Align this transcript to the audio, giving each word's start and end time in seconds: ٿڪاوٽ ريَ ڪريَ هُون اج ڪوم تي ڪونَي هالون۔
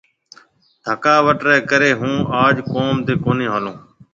ٿڪاوٽ 0.85 1.39
ريَ 1.47 1.55
ڪريَ 1.69 1.91
هُون 1.99 2.15
اج 2.43 2.55
ڪوم 2.71 2.95
تي 3.05 3.13
ڪونَي 3.23 3.47
هالون۔ 3.53 3.75